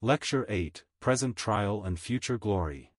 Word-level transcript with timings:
Lecture 0.00 0.46
8 0.48 0.84
Present 1.00 1.34
Trial 1.34 1.82
and 1.82 1.98
Future 1.98 2.38
Glory. 2.38 2.92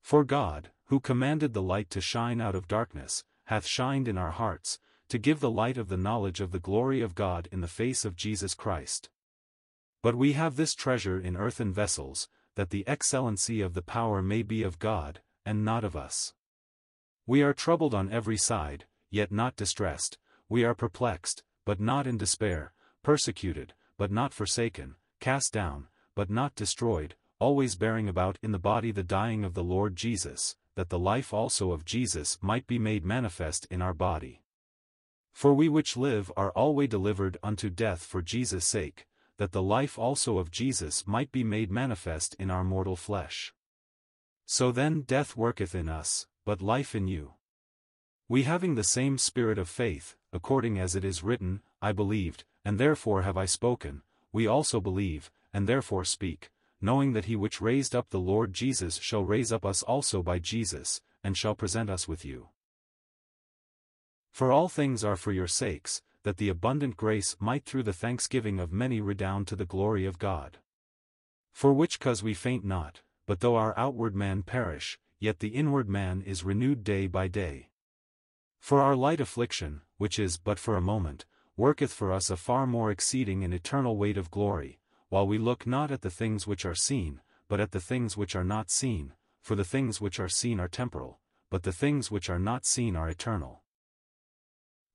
For 0.00 0.24
God, 0.24 0.70
who 0.86 0.98
commanded 0.98 1.52
the 1.52 1.60
light 1.60 1.90
to 1.90 2.00
shine 2.00 2.40
out 2.40 2.54
of 2.54 2.66
darkness, 2.66 3.22
hath 3.44 3.66
shined 3.66 4.08
in 4.08 4.16
our 4.16 4.30
hearts, 4.30 4.78
to 5.10 5.18
give 5.18 5.40
the 5.40 5.50
light 5.50 5.76
of 5.76 5.90
the 5.90 5.98
knowledge 5.98 6.40
of 6.40 6.52
the 6.52 6.58
glory 6.58 7.02
of 7.02 7.14
God 7.14 7.50
in 7.52 7.60
the 7.60 7.68
face 7.68 8.06
of 8.06 8.16
Jesus 8.16 8.54
Christ. 8.54 9.10
But 10.02 10.14
we 10.14 10.32
have 10.32 10.56
this 10.56 10.74
treasure 10.74 11.20
in 11.20 11.36
earthen 11.36 11.70
vessels, 11.70 12.30
that 12.54 12.70
the 12.70 12.88
excellency 12.88 13.60
of 13.60 13.74
the 13.74 13.82
power 13.82 14.22
may 14.22 14.42
be 14.42 14.62
of 14.62 14.78
God, 14.78 15.20
and 15.44 15.62
not 15.62 15.84
of 15.84 15.94
us. 15.94 16.32
We 17.26 17.42
are 17.42 17.52
troubled 17.52 17.92
on 17.92 18.10
every 18.10 18.38
side, 18.38 18.86
yet 19.10 19.30
not 19.30 19.54
distressed, 19.54 20.16
we 20.48 20.64
are 20.64 20.74
perplexed, 20.74 21.42
but 21.66 21.78
not 21.78 22.06
in 22.06 22.16
despair, 22.16 22.72
persecuted, 23.02 23.74
but 23.98 24.10
not 24.10 24.32
forsaken, 24.32 24.94
cast 25.26 25.52
down, 25.52 25.88
but 26.14 26.30
not 26.30 26.54
destroyed, 26.54 27.16
always 27.40 27.74
bearing 27.74 28.08
about 28.08 28.38
in 28.44 28.52
the 28.52 28.60
body 28.60 28.92
the 28.92 29.02
dying 29.02 29.44
of 29.44 29.54
the 29.54 29.64
Lord 29.64 29.96
Jesus, 29.96 30.54
that 30.76 30.88
the 30.88 31.00
life 31.00 31.34
also 31.34 31.72
of 31.72 31.84
Jesus 31.84 32.38
might 32.40 32.64
be 32.68 32.78
made 32.78 33.04
manifest 33.04 33.66
in 33.68 33.82
our 33.82 33.92
body. 33.92 34.44
For 35.32 35.52
we 35.52 35.68
which 35.68 35.96
live 35.96 36.30
are 36.36 36.52
alway 36.52 36.86
delivered 36.86 37.38
unto 37.42 37.70
death 37.70 38.04
for 38.04 38.22
Jesus' 38.22 38.64
sake, 38.64 39.08
that 39.36 39.50
the 39.50 39.64
life 39.64 39.98
also 39.98 40.38
of 40.38 40.52
Jesus 40.52 41.08
might 41.08 41.32
be 41.32 41.42
made 41.42 41.72
manifest 41.72 42.36
in 42.38 42.48
our 42.48 42.62
mortal 42.62 42.94
flesh. 42.94 43.52
So 44.44 44.70
then 44.70 45.00
death 45.00 45.36
worketh 45.36 45.74
in 45.74 45.88
us, 45.88 46.28
but 46.44 46.62
life 46.62 46.94
in 46.94 47.08
you. 47.08 47.32
We 48.28 48.44
having 48.44 48.76
the 48.76 48.84
same 48.84 49.18
spirit 49.18 49.58
of 49.58 49.68
faith, 49.68 50.14
according 50.32 50.78
as 50.78 50.94
it 50.94 51.04
is 51.04 51.24
written, 51.24 51.62
I 51.82 51.90
believed, 51.90 52.44
and 52.64 52.78
therefore 52.78 53.22
have 53.22 53.36
I 53.36 53.46
spoken, 53.46 54.02
we 54.36 54.46
also 54.46 54.82
believe, 54.82 55.30
and 55.54 55.66
therefore 55.66 56.04
speak, 56.04 56.50
knowing 56.78 57.14
that 57.14 57.24
he 57.24 57.34
which 57.34 57.62
raised 57.62 57.96
up 57.96 58.10
the 58.10 58.20
Lord 58.20 58.52
Jesus 58.52 58.98
shall 58.98 59.24
raise 59.24 59.50
up 59.50 59.64
us 59.64 59.82
also 59.82 60.22
by 60.22 60.38
Jesus, 60.38 61.00
and 61.24 61.34
shall 61.34 61.54
present 61.54 61.88
us 61.88 62.06
with 62.06 62.22
you. 62.22 62.48
For 64.30 64.52
all 64.52 64.68
things 64.68 65.02
are 65.02 65.16
for 65.16 65.32
your 65.32 65.46
sakes, 65.46 66.02
that 66.22 66.36
the 66.36 66.50
abundant 66.50 66.98
grace 66.98 67.34
might 67.40 67.64
through 67.64 67.84
the 67.84 67.94
thanksgiving 67.94 68.60
of 68.60 68.70
many 68.70 69.00
redound 69.00 69.48
to 69.48 69.56
the 69.56 69.64
glory 69.64 70.04
of 70.04 70.18
God. 70.18 70.58
For 71.54 71.72
which 71.72 71.98
cause 71.98 72.22
we 72.22 72.34
faint 72.34 72.62
not, 72.62 73.00
but 73.26 73.40
though 73.40 73.56
our 73.56 73.72
outward 73.78 74.14
man 74.14 74.42
perish, 74.42 74.98
yet 75.18 75.38
the 75.38 75.56
inward 75.56 75.88
man 75.88 76.20
is 76.20 76.44
renewed 76.44 76.84
day 76.84 77.06
by 77.06 77.26
day. 77.26 77.70
For 78.60 78.82
our 78.82 78.96
light 78.96 79.18
affliction, 79.18 79.80
which 79.96 80.18
is 80.18 80.36
but 80.36 80.58
for 80.58 80.76
a 80.76 80.82
moment, 80.82 81.24
worketh 81.56 81.92
for 81.92 82.12
us 82.12 82.28
a 82.28 82.36
far 82.36 82.66
more 82.66 82.90
exceeding 82.90 83.42
and 83.42 83.54
eternal 83.54 83.96
weight 83.96 84.18
of 84.18 84.30
glory, 84.30 84.78
while 85.08 85.26
we 85.26 85.38
look 85.38 85.66
not 85.66 85.90
at 85.90 86.02
the 86.02 86.10
things 86.10 86.46
which 86.46 86.66
are 86.66 86.74
seen, 86.74 87.20
but 87.48 87.60
at 87.60 87.70
the 87.70 87.80
things 87.80 88.16
which 88.16 88.36
are 88.36 88.44
not 88.44 88.70
seen, 88.70 89.12
for 89.42 89.54
the 89.54 89.64
things 89.64 90.00
which 90.00 90.18
are 90.20 90.28
seen 90.28 90.60
are 90.60 90.68
temporal, 90.68 91.20
but 91.50 91.62
the 91.62 91.72
things 91.72 92.10
which 92.10 92.28
are 92.28 92.38
not 92.38 92.66
seen 92.66 92.96
are 92.96 93.08
eternal. 93.08 93.62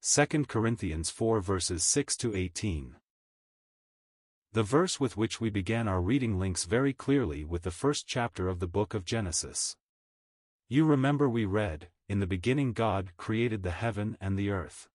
2 0.04 0.46
Corinthians 0.46 1.10
4 1.10 1.42
verses 1.42 1.84
6 1.84 2.18
to 2.18 2.36
18. 2.36 2.96
The 4.54 4.64
verse 4.64 5.00
with 5.00 5.16
which 5.16 5.40
we 5.40 5.50
began 5.50 5.88
our 5.88 6.02
reading 6.02 6.38
links 6.38 6.66
very 6.66 6.92
clearly 6.92 7.46
with 7.46 7.64
the 7.64 7.72
first 7.72 8.06
chapter 8.06 8.50
of 8.50 8.60
the 8.60 8.68
book 8.68 8.94
of 8.94 9.06
Genesis. 9.06 9.78
You 10.68 10.86
remember 10.86 11.30
we 11.30 11.46
read, 11.46 11.88
In 12.10 12.20
the 12.20 12.28
beginning 12.28 12.74
God 12.74 13.12
created 13.16 13.64
the 13.64 13.72
heaven 13.72 14.18
and 14.20 14.38
the 14.38 14.50
earth. 14.50 14.90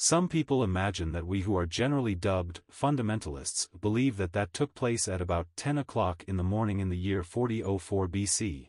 Some 0.00 0.28
people 0.28 0.62
imagine 0.62 1.10
that 1.10 1.26
we 1.26 1.40
who 1.40 1.56
are 1.56 1.66
generally 1.66 2.14
dubbed 2.14 2.60
fundamentalists 2.70 3.66
believe 3.80 4.16
that 4.18 4.32
that 4.32 4.52
took 4.52 4.72
place 4.72 5.08
at 5.08 5.20
about 5.20 5.48
10 5.56 5.76
o'clock 5.76 6.22
in 6.28 6.36
the 6.36 6.44
morning 6.44 6.78
in 6.78 6.88
the 6.88 6.96
year 6.96 7.24
4004 7.24 8.06
BC. 8.06 8.68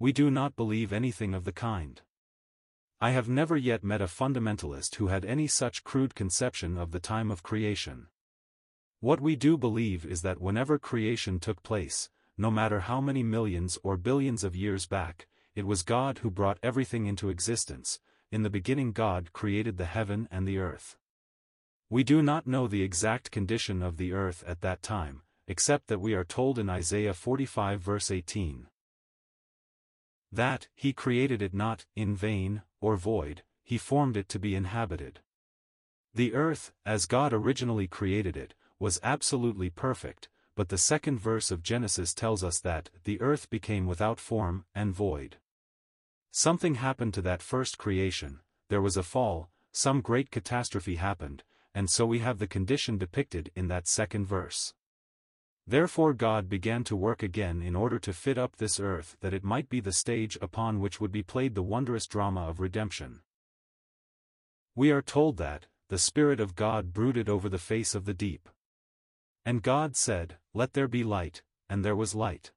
We 0.00 0.12
do 0.12 0.32
not 0.32 0.56
believe 0.56 0.92
anything 0.92 1.34
of 1.34 1.44
the 1.44 1.52
kind. 1.52 2.02
I 3.00 3.12
have 3.12 3.28
never 3.28 3.56
yet 3.56 3.84
met 3.84 4.02
a 4.02 4.06
fundamentalist 4.06 4.96
who 4.96 5.06
had 5.06 5.24
any 5.24 5.46
such 5.46 5.84
crude 5.84 6.16
conception 6.16 6.78
of 6.78 6.90
the 6.90 6.98
time 6.98 7.30
of 7.30 7.44
creation. 7.44 8.08
What 8.98 9.20
we 9.20 9.36
do 9.36 9.56
believe 9.56 10.04
is 10.04 10.22
that 10.22 10.40
whenever 10.40 10.80
creation 10.80 11.38
took 11.38 11.62
place, 11.62 12.10
no 12.36 12.50
matter 12.50 12.80
how 12.80 13.00
many 13.00 13.22
millions 13.22 13.78
or 13.84 13.96
billions 13.96 14.42
of 14.42 14.56
years 14.56 14.84
back, 14.84 15.28
it 15.54 15.64
was 15.64 15.84
God 15.84 16.18
who 16.18 16.30
brought 16.32 16.58
everything 16.60 17.06
into 17.06 17.28
existence, 17.28 18.00
in 18.34 18.42
the 18.42 18.50
beginning 18.50 18.90
God 18.90 19.32
created 19.32 19.78
the 19.78 19.84
heaven 19.84 20.26
and 20.28 20.44
the 20.44 20.58
earth. 20.58 20.96
We 21.88 22.02
do 22.02 22.20
not 22.20 22.48
know 22.48 22.66
the 22.66 22.82
exact 22.82 23.30
condition 23.30 23.80
of 23.80 23.96
the 23.96 24.12
earth 24.12 24.42
at 24.44 24.60
that 24.60 24.82
time, 24.82 25.22
except 25.46 25.86
that 25.86 26.00
we 26.00 26.14
are 26.14 26.24
told 26.24 26.58
in 26.58 26.68
Isaiah 26.68 27.14
45 27.14 27.80
verse 27.80 28.10
18 28.10 28.66
that, 30.32 30.66
he 30.74 30.92
created 30.92 31.42
it 31.42 31.54
not, 31.54 31.86
in 31.94 32.16
vain, 32.16 32.62
or 32.80 32.96
void, 32.96 33.44
he 33.62 33.78
formed 33.78 34.16
it 34.16 34.28
to 34.30 34.40
be 34.40 34.56
inhabited. 34.56 35.20
The 36.12 36.34
earth, 36.34 36.72
as 36.84 37.06
God 37.06 37.32
originally 37.32 37.86
created 37.86 38.36
it, 38.36 38.54
was 38.80 38.98
absolutely 39.04 39.70
perfect, 39.70 40.28
but 40.56 40.70
the 40.70 40.78
second 40.92 41.20
verse 41.20 41.52
of 41.52 41.62
Genesis 41.62 42.12
tells 42.12 42.42
us 42.42 42.58
that 42.58 42.90
the 43.04 43.20
earth 43.20 43.48
became 43.48 43.86
without 43.86 44.18
form 44.18 44.64
and 44.74 44.92
void. 44.92 45.36
Something 46.36 46.74
happened 46.74 47.14
to 47.14 47.22
that 47.22 47.42
first 47.42 47.78
creation, 47.78 48.40
there 48.68 48.82
was 48.82 48.96
a 48.96 49.04
fall, 49.04 49.50
some 49.70 50.00
great 50.00 50.32
catastrophe 50.32 50.96
happened, 50.96 51.44
and 51.72 51.88
so 51.88 52.04
we 52.04 52.18
have 52.18 52.40
the 52.40 52.48
condition 52.48 52.98
depicted 52.98 53.52
in 53.54 53.68
that 53.68 53.86
second 53.86 54.26
verse. 54.26 54.74
Therefore 55.64 56.12
God 56.12 56.48
began 56.48 56.82
to 56.84 56.96
work 56.96 57.22
again 57.22 57.62
in 57.62 57.76
order 57.76 58.00
to 58.00 58.12
fit 58.12 58.36
up 58.36 58.56
this 58.56 58.80
earth 58.80 59.16
that 59.20 59.32
it 59.32 59.44
might 59.44 59.68
be 59.68 59.78
the 59.78 59.92
stage 59.92 60.36
upon 60.42 60.80
which 60.80 61.00
would 61.00 61.12
be 61.12 61.22
played 61.22 61.54
the 61.54 61.62
wondrous 61.62 62.08
drama 62.08 62.48
of 62.48 62.58
redemption. 62.58 63.20
We 64.74 64.90
are 64.90 65.02
told 65.02 65.36
that, 65.36 65.68
the 65.88 65.98
Spirit 65.98 66.40
of 66.40 66.56
God 66.56 66.92
brooded 66.92 67.28
over 67.28 67.48
the 67.48 67.58
face 67.58 67.94
of 67.94 68.06
the 68.06 68.14
deep. 68.14 68.48
And 69.46 69.62
God 69.62 69.94
said, 69.94 70.38
Let 70.52 70.72
there 70.72 70.88
be 70.88 71.04
light, 71.04 71.44
and 71.70 71.84
there 71.84 71.94
was 71.94 72.12
light. 72.12 72.50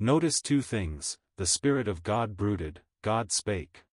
Notice 0.00 0.40
two 0.40 0.62
things, 0.62 1.18
the 1.38 1.46
Spirit 1.46 1.88
of 1.88 2.02
God 2.02 2.36
brooded, 2.36 2.82
God 3.00 3.32
spake. 3.32 3.84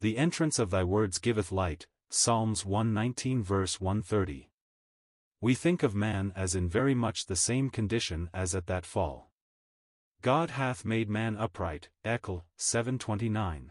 The 0.00 0.16
entrance 0.16 0.60
of 0.60 0.70
thy 0.70 0.84
words 0.84 1.18
giveth 1.18 1.50
light, 1.50 1.88
Psalms 2.08 2.64
119 2.64 3.42
verse 3.42 3.80
130 3.80 4.50
we 5.42 5.54
think 5.54 5.82
of 5.82 5.94
man 5.94 6.32
as 6.36 6.54
in 6.54 6.68
very 6.68 6.94
much 6.94 7.24
the 7.24 7.36
same 7.36 7.70
condition 7.70 8.28
as 8.34 8.54
at 8.54 8.66
that 8.66 8.84
fall. 8.84 9.30
God 10.20 10.50
hath 10.50 10.84
made 10.84 11.08
man 11.08 11.34
upright, 11.34 11.88
Eccle 12.04 12.44
729. 12.56 13.70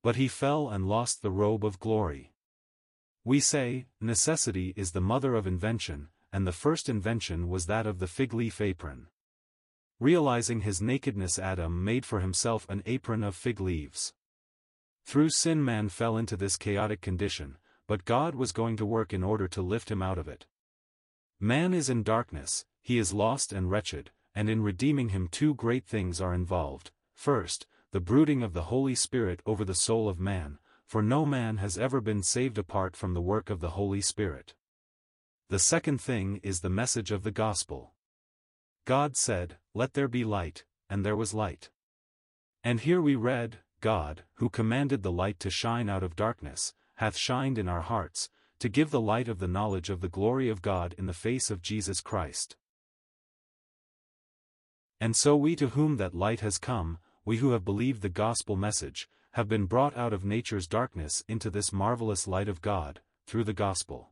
But 0.00 0.14
he 0.14 0.28
fell 0.28 0.68
and 0.68 0.86
lost 0.86 1.22
the 1.22 1.32
robe 1.32 1.64
of 1.64 1.80
glory. 1.80 2.34
We 3.24 3.40
say, 3.40 3.86
necessity 4.00 4.72
is 4.76 4.92
the 4.92 5.00
mother 5.00 5.34
of 5.34 5.46
invention, 5.46 6.08
and 6.32 6.46
the 6.46 6.52
first 6.52 6.88
invention 6.88 7.48
was 7.48 7.66
that 7.66 7.86
of 7.86 7.98
the 7.98 8.06
fig 8.06 8.32
leaf 8.32 8.60
apron. 8.60 9.08
Realizing 10.02 10.62
his 10.62 10.82
nakedness 10.82 11.38
Adam 11.38 11.84
made 11.84 12.04
for 12.04 12.18
himself 12.18 12.66
an 12.68 12.82
apron 12.86 13.22
of 13.22 13.36
fig 13.36 13.60
leaves. 13.60 14.12
Through 15.04 15.28
sin 15.28 15.64
man 15.64 15.90
fell 15.90 16.16
into 16.16 16.36
this 16.36 16.56
chaotic 16.56 17.00
condition, 17.00 17.56
but 17.86 18.04
God 18.04 18.34
was 18.34 18.50
going 18.50 18.76
to 18.78 18.84
work 18.84 19.12
in 19.12 19.22
order 19.22 19.46
to 19.46 19.62
lift 19.62 19.92
him 19.92 20.02
out 20.02 20.18
of 20.18 20.26
it. 20.26 20.46
Man 21.38 21.72
is 21.72 21.88
in 21.88 22.02
darkness, 22.02 22.64
he 22.80 22.98
is 22.98 23.12
lost 23.12 23.52
and 23.52 23.70
wretched, 23.70 24.10
and 24.34 24.50
in 24.50 24.64
redeeming 24.64 25.10
him 25.10 25.28
two 25.28 25.54
great 25.54 25.86
things 25.86 26.20
are 26.20 26.34
involved. 26.34 26.90
First, 27.14 27.68
the 27.92 28.00
brooding 28.00 28.42
of 28.42 28.54
the 28.54 28.62
Holy 28.62 28.96
Spirit 28.96 29.40
over 29.46 29.64
the 29.64 29.72
soul 29.72 30.08
of 30.08 30.18
man, 30.18 30.58
for 30.84 31.00
no 31.00 31.24
man 31.24 31.58
has 31.58 31.78
ever 31.78 32.00
been 32.00 32.24
saved 32.24 32.58
apart 32.58 32.96
from 32.96 33.14
the 33.14 33.22
work 33.22 33.50
of 33.50 33.60
the 33.60 33.70
Holy 33.78 34.00
Spirit. 34.00 34.54
The 35.48 35.60
second 35.60 36.00
thing 36.00 36.40
is 36.42 36.58
the 36.58 36.68
message 36.68 37.12
of 37.12 37.22
the 37.22 37.30
gospel. 37.30 37.91
God 38.84 39.16
said, 39.16 39.58
Let 39.74 39.94
there 39.94 40.08
be 40.08 40.24
light, 40.24 40.64
and 40.90 41.06
there 41.06 41.16
was 41.16 41.32
light. 41.32 41.70
And 42.64 42.80
here 42.80 43.00
we 43.00 43.14
read, 43.14 43.58
God, 43.80 44.24
who 44.34 44.48
commanded 44.48 45.02
the 45.02 45.12
light 45.12 45.38
to 45.40 45.50
shine 45.50 45.88
out 45.88 46.02
of 46.02 46.16
darkness, 46.16 46.74
hath 46.96 47.16
shined 47.16 47.58
in 47.58 47.68
our 47.68 47.80
hearts, 47.80 48.28
to 48.60 48.68
give 48.68 48.90
the 48.90 49.00
light 49.00 49.28
of 49.28 49.40
the 49.40 49.48
knowledge 49.48 49.90
of 49.90 50.00
the 50.00 50.08
glory 50.08 50.48
of 50.48 50.62
God 50.62 50.94
in 50.96 51.06
the 51.06 51.12
face 51.12 51.50
of 51.50 51.62
Jesus 51.62 52.00
Christ. 52.00 52.56
And 55.00 55.16
so 55.16 55.36
we 55.36 55.56
to 55.56 55.70
whom 55.70 55.96
that 55.96 56.14
light 56.14 56.40
has 56.40 56.58
come, 56.58 56.98
we 57.24 57.38
who 57.38 57.50
have 57.50 57.64
believed 57.64 58.02
the 58.02 58.08
gospel 58.08 58.54
message, 58.54 59.08
have 59.32 59.48
been 59.48 59.66
brought 59.66 59.96
out 59.96 60.12
of 60.12 60.24
nature's 60.24 60.68
darkness 60.68 61.24
into 61.26 61.50
this 61.50 61.72
marvelous 61.72 62.28
light 62.28 62.48
of 62.48 62.60
God, 62.62 63.00
through 63.26 63.44
the 63.44 63.52
gospel. 63.52 64.11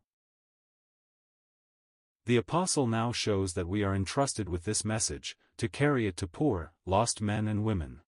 The 2.30 2.36
apostle 2.36 2.86
now 2.86 3.10
shows 3.10 3.54
that 3.54 3.66
we 3.66 3.82
are 3.82 3.92
entrusted 3.92 4.48
with 4.48 4.62
this 4.62 4.84
message, 4.84 5.36
to 5.56 5.68
carry 5.68 6.06
it 6.06 6.16
to 6.18 6.28
poor, 6.28 6.72
lost 6.86 7.20
men 7.20 7.48
and 7.48 7.64
women. 7.64 8.02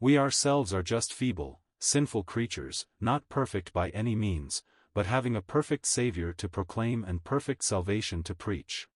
We 0.00 0.16
ourselves 0.16 0.72
are 0.72 0.82
just 0.82 1.12
feeble, 1.12 1.60
sinful 1.78 2.22
creatures, 2.22 2.86
not 2.98 3.28
perfect 3.28 3.74
by 3.74 3.90
any 3.90 4.16
means, 4.16 4.62
but 4.94 5.04
having 5.04 5.36
a 5.36 5.42
perfect 5.42 5.84
Saviour 5.84 6.32
to 6.32 6.48
proclaim 6.48 7.04
and 7.04 7.24
perfect 7.24 7.62
salvation 7.62 8.22
to 8.22 8.34
preach. 8.34 8.88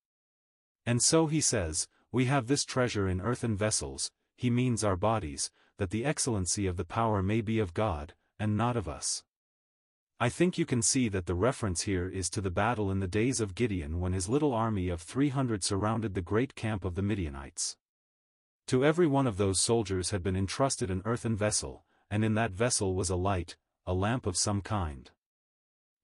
And 0.86 1.02
so 1.02 1.26
he 1.26 1.42
says, 1.42 1.86
We 2.10 2.24
have 2.24 2.46
this 2.46 2.64
treasure 2.64 3.06
in 3.06 3.20
earthen 3.20 3.58
vessels, 3.58 4.10
he 4.36 4.48
means 4.48 4.82
our 4.82 4.96
bodies, 4.96 5.50
that 5.76 5.90
the 5.90 6.06
excellency 6.06 6.66
of 6.66 6.78
the 6.78 6.86
power 6.86 7.22
may 7.22 7.42
be 7.42 7.58
of 7.58 7.74
God, 7.74 8.14
and 8.38 8.56
not 8.56 8.74
of 8.74 8.88
us. 8.88 9.22
I 10.22 10.28
think 10.28 10.58
you 10.58 10.66
can 10.66 10.82
see 10.82 11.08
that 11.08 11.24
the 11.24 11.34
reference 11.34 11.82
here 11.82 12.06
is 12.06 12.28
to 12.30 12.42
the 12.42 12.50
battle 12.50 12.90
in 12.90 13.00
the 13.00 13.08
days 13.08 13.40
of 13.40 13.54
Gideon 13.54 14.00
when 14.00 14.12
his 14.12 14.28
little 14.28 14.52
army 14.52 14.90
of 14.90 15.00
300 15.00 15.64
surrounded 15.64 16.12
the 16.12 16.20
great 16.20 16.54
camp 16.54 16.84
of 16.84 16.94
the 16.94 17.00
Midianites. 17.00 17.78
To 18.66 18.84
every 18.84 19.06
one 19.06 19.26
of 19.26 19.38
those 19.38 19.62
soldiers 19.62 20.10
had 20.10 20.22
been 20.22 20.36
entrusted 20.36 20.90
an 20.90 21.00
earthen 21.06 21.36
vessel, 21.36 21.86
and 22.10 22.22
in 22.22 22.34
that 22.34 22.52
vessel 22.52 22.94
was 22.94 23.08
a 23.08 23.16
light, 23.16 23.56
a 23.86 23.94
lamp 23.94 24.26
of 24.26 24.36
some 24.36 24.60
kind. 24.60 25.10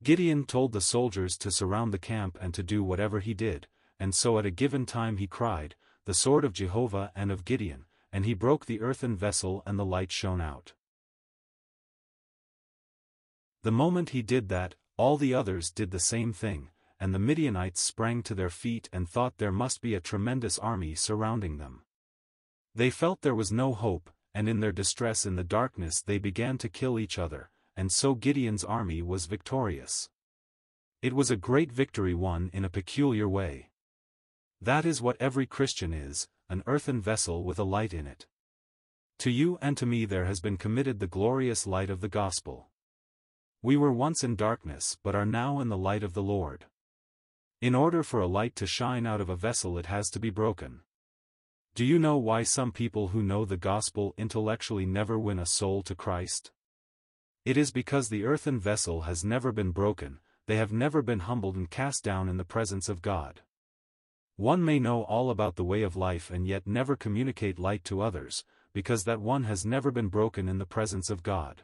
Gideon 0.02 0.46
told 0.46 0.72
the 0.72 0.80
soldiers 0.80 1.36
to 1.36 1.50
surround 1.50 1.92
the 1.92 1.98
camp 1.98 2.38
and 2.40 2.54
to 2.54 2.62
do 2.62 2.82
whatever 2.82 3.20
he 3.20 3.34
did, 3.34 3.66
and 4.00 4.14
so 4.14 4.38
at 4.38 4.46
a 4.46 4.50
given 4.50 4.86
time 4.86 5.18
he 5.18 5.26
cried, 5.26 5.74
The 6.06 6.14
sword 6.14 6.46
of 6.46 6.54
Jehovah 6.54 7.12
and 7.14 7.30
of 7.30 7.44
Gideon, 7.44 7.84
and 8.10 8.24
he 8.24 8.32
broke 8.32 8.64
the 8.64 8.80
earthen 8.80 9.14
vessel 9.14 9.62
and 9.66 9.78
the 9.78 9.84
light 9.84 10.10
shone 10.10 10.40
out. 10.40 10.72
The 13.66 13.72
moment 13.72 14.10
he 14.10 14.22
did 14.22 14.48
that, 14.50 14.76
all 14.96 15.16
the 15.16 15.34
others 15.34 15.72
did 15.72 15.90
the 15.90 15.98
same 15.98 16.32
thing, 16.32 16.70
and 17.00 17.12
the 17.12 17.18
Midianites 17.18 17.80
sprang 17.80 18.22
to 18.22 18.32
their 18.32 18.48
feet 18.48 18.88
and 18.92 19.08
thought 19.08 19.38
there 19.38 19.50
must 19.50 19.80
be 19.80 19.92
a 19.94 20.00
tremendous 20.00 20.56
army 20.56 20.94
surrounding 20.94 21.58
them. 21.58 21.82
They 22.76 22.90
felt 22.90 23.22
there 23.22 23.34
was 23.34 23.50
no 23.50 23.74
hope, 23.74 24.08
and 24.32 24.48
in 24.48 24.60
their 24.60 24.70
distress 24.70 25.26
in 25.26 25.34
the 25.34 25.42
darkness 25.42 26.00
they 26.00 26.18
began 26.18 26.58
to 26.58 26.68
kill 26.68 26.96
each 26.96 27.18
other, 27.18 27.50
and 27.76 27.90
so 27.90 28.14
Gideon's 28.14 28.62
army 28.62 29.02
was 29.02 29.26
victorious. 29.26 30.10
It 31.02 31.12
was 31.12 31.32
a 31.32 31.36
great 31.36 31.72
victory 31.72 32.14
won 32.14 32.50
in 32.52 32.64
a 32.64 32.70
peculiar 32.70 33.28
way. 33.28 33.70
That 34.60 34.84
is 34.84 35.02
what 35.02 35.16
every 35.18 35.46
Christian 35.46 35.92
is, 35.92 36.28
an 36.48 36.62
earthen 36.68 37.00
vessel 37.00 37.42
with 37.42 37.58
a 37.58 37.64
light 37.64 37.92
in 37.92 38.06
it. 38.06 38.28
To 39.18 39.30
you 39.32 39.58
and 39.60 39.76
to 39.76 39.86
me 39.86 40.04
there 40.04 40.26
has 40.26 40.38
been 40.38 40.56
committed 40.56 41.00
the 41.00 41.08
glorious 41.08 41.66
light 41.66 41.90
of 41.90 42.00
the 42.00 42.08
gospel. 42.08 42.70
We 43.62 43.76
were 43.76 43.92
once 43.92 44.22
in 44.22 44.36
darkness 44.36 44.96
but 45.02 45.14
are 45.14 45.26
now 45.26 45.60
in 45.60 45.68
the 45.68 45.76
light 45.76 46.02
of 46.02 46.14
the 46.14 46.22
Lord. 46.22 46.66
In 47.60 47.74
order 47.74 48.02
for 48.02 48.20
a 48.20 48.26
light 48.26 48.54
to 48.56 48.66
shine 48.66 49.06
out 49.06 49.20
of 49.20 49.28
a 49.28 49.36
vessel 49.36 49.78
it 49.78 49.86
has 49.86 50.10
to 50.10 50.20
be 50.20 50.30
broken. 50.30 50.80
Do 51.74 51.84
you 51.84 51.98
know 51.98 52.16
why 52.16 52.42
some 52.42 52.72
people 52.72 53.08
who 53.08 53.22
know 53.22 53.44
the 53.44 53.56
gospel 53.56 54.14
intellectually 54.16 54.86
never 54.86 55.18
win 55.18 55.38
a 55.38 55.46
soul 55.46 55.82
to 55.82 55.94
Christ? 55.94 56.52
It 57.44 57.56
is 57.56 57.70
because 57.70 58.08
the 58.08 58.24
earthen 58.24 58.58
vessel 58.58 59.02
has 59.02 59.24
never 59.24 59.52
been 59.52 59.70
broken, 59.70 60.20
they 60.46 60.56
have 60.56 60.72
never 60.72 61.02
been 61.02 61.20
humbled 61.20 61.56
and 61.56 61.70
cast 61.70 62.02
down 62.02 62.28
in 62.28 62.36
the 62.36 62.44
presence 62.44 62.88
of 62.88 63.02
God. 63.02 63.42
One 64.36 64.64
may 64.64 64.78
know 64.78 65.02
all 65.02 65.30
about 65.30 65.56
the 65.56 65.64
way 65.64 65.82
of 65.82 65.96
life 65.96 66.30
and 66.30 66.46
yet 66.46 66.66
never 66.66 66.96
communicate 66.96 67.58
light 67.58 67.84
to 67.84 68.00
others, 68.00 68.44
because 68.72 69.04
that 69.04 69.20
one 69.20 69.44
has 69.44 69.64
never 69.64 69.90
been 69.90 70.08
broken 70.08 70.48
in 70.48 70.58
the 70.58 70.66
presence 70.66 71.08
of 71.08 71.22
God. 71.22 71.62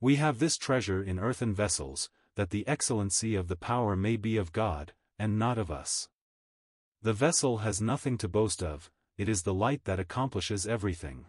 We 0.00 0.16
have 0.16 0.38
this 0.38 0.56
treasure 0.56 1.02
in 1.02 1.18
earthen 1.18 1.54
vessels, 1.54 2.08
that 2.36 2.50
the 2.50 2.66
excellency 2.68 3.34
of 3.34 3.48
the 3.48 3.56
power 3.56 3.96
may 3.96 4.16
be 4.16 4.36
of 4.36 4.52
God, 4.52 4.92
and 5.18 5.38
not 5.38 5.58
of 5.58 5.70
us. 5.70 6.08
The 7.02 7.12
vessel 7.12 7.58
has 7.58 7.80
nothing 7.80 8.16
to 8.18 8.28
boast 8.28 8.62
of, 8.62 8.90
it 9.16 9.28
is 9.28 9.42
the 9.42 9.54
light 9.54 9.84
that 9.84 9.98
accomplishes 9.98 10.66
everything. 10.66 11.26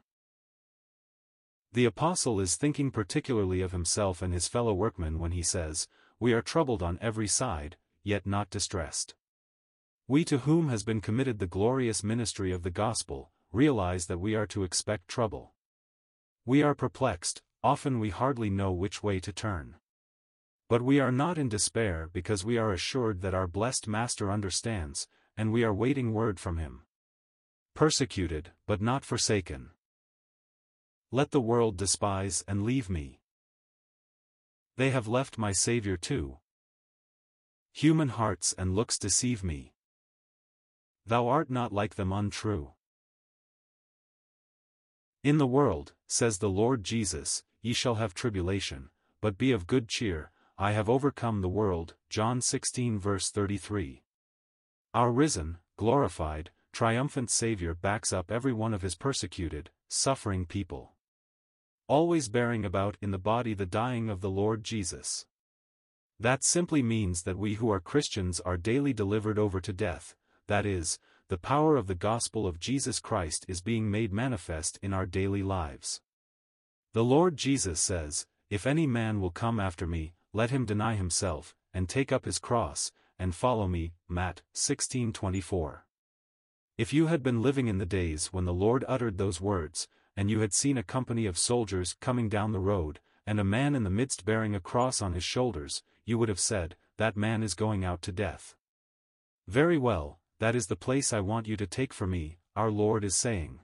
The 1.72 1.86
apostle 1.86 2.40
is 2.40 2.56
thinking 2.56 2.92
particularly 2.92 3.62
of 3.62 3.72
himself 3.72 4.22
and 4.22 4.34
his 4.34 4.48
fellow 4.48 4.74
workmen 4.74 5.18
when 5.18 5.32
he 5.32 5.42
says, 5.42 5.88
We 6.20 6.34
are 6.34 6.42
troubled 6.42 6.84
on 6.84 7.00
every 7.02 7.28
side, 7.28 7.78
yet 8.04 8.28
not 8.28 8.52
distressed. 8.52 9.16
We 10.08 10.24
to 10.26 10.40
whom 10.40 10.70
has 10.70 10.84
been 10.84 11.02
committed 11.02 11.40
the 11.40 11.48
glorious 11.48 12.04
ministry 12.04 12.52
of 12.52 12.64
the 12.64 12.72
gospel, 12.72 13.32
realize 13.52 14.06
that 14.08 14.20
we 14.20 14.36
are 14.36 14.48
to 14.48 14.64
expect 14.64 15.08
trouble. 15.08 15.54
We 16.46 16.64
are 16.64 16.74
perplexed, 16.74 17.44
often 17.64 18.00
we 18.00 18.10
hardly 18.10 18.50
know 18.50 18.72
which 18.72 19.04
way 19.04 19.20
to 19.20 19.34
turn. 19.34 19.76
But 20.70 20.82
we 20.82 21.00
are 21.00 21.12
not 21.12 21.38
in 21.38 21.50
despair 21.50 22.10
because 22.14 22.46
we 22.46 22.58
are 22.58 22.72
assured 22.72 23.22
that 23.22 23.34
our 23.34 23.48
blessed 23.48 23.88
Master 23.88 24.32
understands, 24.32 25.08
and 25.36 25.52
we 25.52 25.64
are 25.64 25.74
waiting 25.74 26.14
word 26.14 26.40
from 26.40 26.58
him. 26.58 26.82
Persecuted, 27.74 28.52
but 28.68 28.82
not 28.82 29.04
forsaken. 29.04 29.72
Let 31.12 31.32
the 31.32 31.42
world 31.42 31.76
despise 31.76 32.44
and 32.48 32.64
leave 32.64 32.90
me. 32.90 33.20
They 34.78 34.92
have 34.92 35.08
left 35.08 35.38
my 35.38 35.52
Saviour 35.52 35.98
too. 35.98 36.38
Human 37.74 38.10
hearts 38.10 38.54
and 38.58 38.76
looks 38.76 38.98
deceive 38.98 39.44
me. 39.44 39.74
Thou 41.06 41.28
art 41.28 41.50
not 41.50 41.74
like 41.74 41.96
them 41.96 42.14
untrue. 42.14 42.74
In 45.24 45.38
the 45.38 45.48
world, 45.48 45.94
says 46.08 46.38
the 46.38 46.50
Lord 46.50 46.84
Jesus, 46.84 47.44
ye 47.62 47.74
shall 47.74 47.96
have 47.96 48.14
tribulation, 48.14 48.90
but 49.22 49.38
be 49.38 49.52
of 49.52 49.68
good 49.68 49.88
cheer, 49.88 50.32
I 50.58 50.72
have 50.72 50.90
overcome 50.90 51.42
the 51.42 51.50
world. 51.50 51.96
John 52.10 52.42
16 52.42 53.00
verse 53.00 53.32
33. 53.32 54.04
Our 54.94 55.12
risen, 55.12 55.58
glorified, 55.78 56.52
triumphant 56.72 57.30
Savior 57.30 57.74
backs 57.74 58.12
up 58.12 58.32
every 58.32 58.54
one 58.54 58.74
of 58.74 58.82
his 58.82 58.96
persecuted, 58.96 59.70
suffering 59.88 60.46
people. 60.46 60.94
Always 61.88 62.30
bearing 62.30 62.66
about 62.66 62.98
in 63.02 63.12
the 63.12 63.18
body 63.18 63.54
the 63.54 63.66
dying 63.66 64.10
of 64.10 64.22
the 64.22 64.30
Lord 64.30 64.64
Jesus. 64.64 65.26
That 66.20 66.44
simply 66.44 66.84
means 66.84 67.24
that 67.24 67.38
we 67.38 67.56
who 67.56 67.72
are 67.72 67.80
Christians 67.80 68.40
are 68.42 68.58
daily 68.58 68.94
delivered 68.94 69.40
over 69.40 69.62
to 69.62 69.72
death, 69.72 70.16
that 70.48 70.66
is, 70.66 71.00
the 71.30 71.38
power 71.38 71.78
of 71.78 71.88
the 71.88 71.96
gospel 71.96 72.46
of 72.46 72.60
Jesus 72.60 73.00
Christ 73.00 73.46
is 73.48 73.62
being 73.62 73.90
made 73.90 74.12
manifest 74.12 74.78
in 74.82 74.94
our 74.94 75.06
daily 75.06 75.44
lives. 75.44 76.02
The 76.94 77.04
Lord 77.04 77.38
Jesus 77.38 77.80
says, 77.80 78.26
If 78.50 78.66
any 78.66 78.88
man 78.88 79.22
will 79.22 79.30
come 79.30 79.60
after 79.60 79.86
me, 79.86 80.14
let 80.34 80.50
him 80.50 80.66
deny 80.66 80.96
himself, 80.96 81.56
and 81.72 81.88
take 81.88 82.12
up 82.12 82.26
his 82.26 82.40
cross, 82.40 82.92
and 83.20 83.36
follow 83.36 83.68
me. 83.68 83.94
Matt 84.08 84.42
16:24. 84.56 85.84
If 86.80 86.92
you 86.92 87.06
had 87.06 87.22
been 87.22 87.44
living 87.44 87.68
in 87.68 87.78
the 87.78 87.86
days 87.86 88.34
when 88.34 88.46
the 88.46 88.54
Lord 88.54 88.84
uttered 88.88 89.20
those 89.20 89.40
words, 89.40 89.88
and 90.18 90.32
you 90.32 90.40
had 90.40 90.52
seen 90.52 90.80
a 90.80 90.84
company 90.84 91.28
of 91.28 91.38
soldiers 91.38 91.96
coming 92.02 92.28
down 92.28 92.54
the 92.54 92.60
road, 92.60 93.00
and 93.28 93.40
a 93.40 93.44
man 93.44 93.76
in 93.76 93.84
the 93.84 93.92
midst 93.92 94.26
bearing 94.26 94.56
a 94.56 94.60
cross 94.60 95.00
on 95.00 95.14
his 95.14 95.24
shoulders, 95.24 95.84
you 96.06 96.18
would 96.18 96.30
have 96.30 96.40
said, 96.40 96.76
That 96.98 97.16
man 97.16 97.44
is 97.44 97.54
going 97.54 97.86
out 97.86 98.02
to 98.02 98.12
death. 98.12 98.56
Very 99.48 99.78
well, 99.78 100.20
that 100.40 100.56
is 100.56 100.66
the 100.66 100.76
place 100.76 101.14
I 101.14 101.20
want 101.20 101.48
you 101.48 101.56
to 101.58 101.68
take 101.68 101.94
for 101.94 102.08
me, 102.08 102.40
our 102.56 102.72
Lord 102.72 103.04
is 103.04 103.16
saying. 103.16 103.60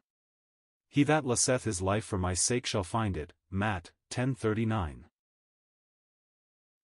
He 0.95 1.03
that 1.03 1.25
losseth 1.25 1.65
his 1.65 1.81
life 1.81 2.05
for 2.05 2.17
my 2.17 2.33
sake 2.33 2.65
shall 2.65 2.85
find 2.85 3.17
it. 3.17 3.33
Matt 3.51 3.91
10:39. 4.11 5.03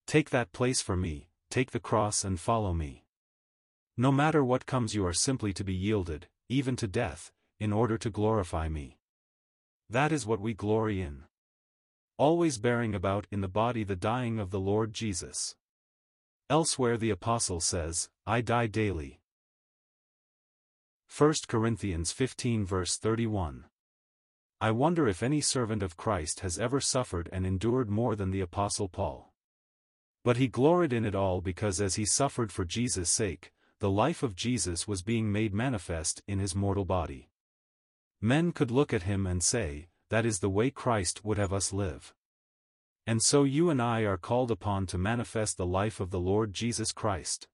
Take 0.06 0.28
that 0.28 0.52
place 0.52 0.82
for 0.82 0.98
me, 0.98 1.30
take 1.48 1.70
the 1.70 1.80
cross 1.80 2.22
and 2.22 2.38
follow 2.38 2.74
me. 2.74 3.06
No 3.96 4.12
matter 4.12 4.44
what 4.44 4.66
comes 4.66 4.94
you 4.94 5.06
are 5.06 5.14
simply 5.14 5.54
to 5.54 5.64
be 5.64 5.72
yielded, 5.72 6.28
even 6.50 6.76
to 6.76 6.86
death, 6.86 7.32
in 7.58 7.72
order 7.72 7.96
to 7.96 8.10
glorify 8.10 8.68
me. 8.68 8.98
That 9.88 10.12
is 10.12 10.26
what 10.26 10.42
we 10.42 10.52
glory 10.52 11.00
in. 11.00 11.24
Always 12.18 12.58
bearing 12.58 12.94
about 12.94 13.26
in 13.30 13.40
the 13.40 13.48
body 13.48 13.82
the 13.82 13.96
dying 13.96 14.38
of 14.38 14.50
the 14.50 14.60
Lord 14.60 14.92
Jesus. 14.92 15.56
Elsewhere 16.50 16.98
the 16.98 17.08
apostle 17.08 17.60
says, 17.60 18.10
I 18.26 18.42
die 18.42 18.66
daily. 18.66 19.22
1 21.08 21.34
Corinthians 21.48 22.12
15 22.12 22.66
verse 22.66 22.98
31 22.98 23.70
I 24.62 24.70
wonder 24.70 25.08
if 25.08 25.24
any 25.24 25.40
servant 25.40 25.82
of 25.82 25.96
Christ 25.96 26.38
has 26.40 26.56
ever 26.56 26.80
suffered 26.80 27.28
and 27.32 27.44
endured 27.44 27.90
more 27.90 28.14
than 28.14 28.30
the 28.30 28.42
Apostle 28.42 28.88
Paul. 28.88 29.32
But 30.22 30.36
he 30.36 30.46
gloried 30.46 30.92
in 30.92 31.04
it 31.04 31.16
all 31.16 31.40
because 31.40 31.80
as 31.80 31.96
he 31.96 32.04
suffered 32.04 32.52
for 32.52 32.64
Jesus' 32.64 33.10
sake, 33.10 33.52
the 33.80 33.90
life 33.90 34.22
of 34.22 34.36
Jesus 34.36 34.86
was 34.86 35.02
being 35.02 35.32
made 35.32 35.52
manifest 35.52 36.22
in 36.28 36.38
his 36.38 36.54
mortal 36.54 36.84
body. 36.84 37.28
Men 38.20 38.52
could 38.52 38.70
look 38.70 38.92
at 38.92 39.02
him 39.02 39.26
and 39.26 39.42
say, 39.42 39.88
that 40.10 40.24
is 40.24 40.38
the 40.38 40.48
way 40.48 40.70
Christ 40.70 41.24
would 41.24 41.38
have 41.38 41.52
us 41.52 41.72
live. 41.72 42.14
And 43.04 43.20
so 43.20 43.42
you 43.42 43.68
and 43.68 43.82
I 43.82 44.02
are 44.02 44.16
called 44.16 44.52
upon 44.52 44.86
to 44.86 44.96
manifest 44.96 45.56
the 45.56 45.66
life 45.66 45.98
of 45.98 46.12
the 46.12 46.20
Lord 46.20 46.54
Jesus 46.54 46.92
Christ. 46.92 47.48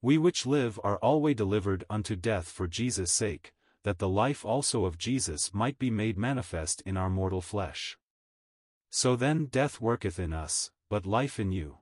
We 0.00 0.16
which 0.16 0.46
live 0.46 0.80
are 0.82 0.96
always 0.96 1.36
delivered 1.36 1.84
unto 1.90 2.16
death 2.16 2.48
for 2.48 2.66
Jesus' 2.66 3.12
sake, 3.12 3.52
that 3.84 3.98
the 3.98 4.08
life 4.08 4.44
also 4.44 4.84
of 4.84 4.98
Jesus 4.98 5.52
might 5.52 5.78
be 5.78 5.90
made 5.90 6.16
manifest 6.16 6.82
in 6.86 6.96
our 6.96 7.10
mortal 7.10 7.40
flesh. 7.40 7.98
So 8.90 9.16
then 9.16 9.46
death 9.46 9.80
worketh 9.80 10.18
in 10.18 10.32
us, 10.32 10.70
but 10.88 11.06
life 11.06 11.40
in 11.40 11.52
you. 11.52 11.78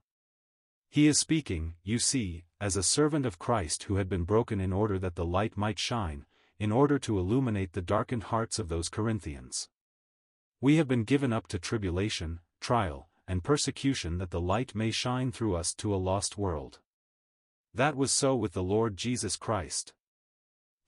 He 0.88 1.07
is 1.07 1.19
speaking, 1.19 1.75
you 1.83 1.99
see, 1.99 2.45
as 2.61 2.76
a 2.76 2.83
servant 2.83 3.26
of 3.26 3.38
Christ 3.38 3.85
who 3.85 3.97
had 3.97 4.09
been 4.09 4.25
broken 4.25 4.61
in 4.61 4.73
order 4.73 4.99
that 4.99 5.14
the 5.14 5.25
light 5.25 5.57
might 5.57 5.78
shine, 5.78 6.26
in 6.59 6.73
order 6.73 6.99
to 6.99 7.19
illuminate 7.19 7.73
the 7.73 7.83
darkened 7.83 8.25
hearts 8.25 8.59
of 8.59 8.69
those 8.69 8.88
Corinthians. 8.88 9.69
We 10.61 10.76
have 10.76 10.88
been 10.88 11.04
given 11.04 11.33
up 11.33 11.47
to 11.49 11.59
tribulation, 11.59 12.40
trial, 12.61 13.09
and 13.26 13.45
persecution 13.45 14.19
that 14.19 14.30
the 14.30 14.40
light 14.40 14.75
may 14.75 14.90
shine 14.90 15.33
through 15.33 15.54
us 15.54 15.73
to 15.75 15.95
a 15.95 15.97
lost 15.97 16.37
world. 16.37 16.80
That 17.73 17.97
was 17.97 18.12
so 18.12 18.35
with 18.35 18.52
the 18.52 18.62
Lord 18.62 18.97
Jesus 18.97 19.37
Christ. 19.37 19.95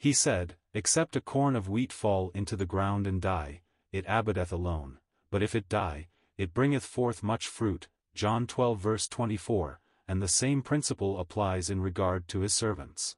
He 0.02 0.12
said, 0.12 0.56
Except 0.74 1.14
a 1.14 1.20
corn 1.20 1.54
of 1.54 1.68
wheat 1.68 1.92
fall 1.92 2.32
into 2.34 2.56
the 2.56 2.66
ground 2.66 3.06
and 3.06 3.22
die, 3.22 3.60
it 3.92 4.04
abideth 4.08 4.50
alone, 4.50 4.98
but 5.30 5.44
if 5.44 5.54
it 5.54 5.68
die, 5.68 6.08
it 6.36 6.52
bringeth 6.52 6.82
forth 6.82 7.22
much 7.22 7.46
fruit, 7.46 7.86
John 8.12 8.48
12 8.48 8.80
verse 8.80 9.06
24, 9.06 9.80
and 10.08 10.20
the 10.20 10.26
same 10.26 10.60
principle 10.60 11.20
applies 11.20 11.70
in 11.70 11.80
regard 11.80 12.26
to 12.28 12.40
his 12.40 12.52
servants. 12.52 13.14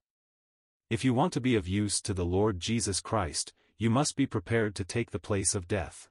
If 0.91 1.07
you 1.07 1.15
want 1.15 1.33
to 1.33 1.41
be 1.41 1.57
of 1.57 1.67
use 1.67 2.03
to 2.03 2.13
the 2.13 2.27
Lord 2.27 2.61
Jesus 2.61 3.01
Christ, 3.01 3.55
you 3.79 3.89
must 3.89 4.15
be 4.15 4.27
prepared 4.27 4.75
to 4.75 4.85
take 4.85 5.11
the 5.11 5.19
place 5.19 5.55
of 5.55 5.67
death. 5.67 6.11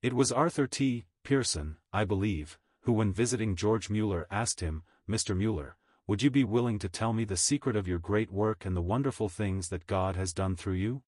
It 0.00 0.12
was 0.12 0.30
Arthur 0.30 0.68
T. 0.68 1.06
Pierson, 1.24 1.78
I 1.92 2.04
believe, 2.04 2.56
who 2.82 2.92
when 2.92 3.12
visiting 3.12 3.56
George 3.56 3.90
Mueller 3.90 4.28
asked 4.30 4.60
him, 4.60 4.84
Mr. 5.08 5.36
Mueller, 5.36 5.76
would 6.10 6.24
you 6.24 6.28
be 6.28 6.42
willing 6.42 6.76
to 6.76 6.88
tell 6.88 7.12
me 7.12 7.22
the 7.22 7.36
secret 7.36 7.76
of 7.76 7.86
your 7.86 8.00
great 8.00 8.32
work 8.32 8.66
and 8.66 8.76
the 8.76 8.82
wonderful 8.82 9.28
things 9.28 9.68
that 9.68 9.86
God 9.86 10.16
has 10.16 10.32
done 10.32 10.56
through 10.56 10.74
you? 10.74 11.02